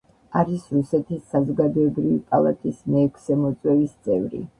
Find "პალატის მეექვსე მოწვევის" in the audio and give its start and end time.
2.31-3.93